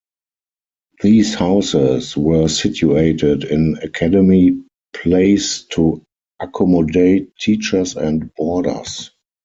These 1.03 1.35
houses 1.35 2.17
were 2.17 2.47
situated 2.47 3.43
in 3.43 3.77
Academy 3.83 4.59
Place 4.93 5.61
to 5.73 6.01
accommodate 6.39 7.35
teachers 7.37 7.95
and 7.95 8.33
boarders. 8.33 9.11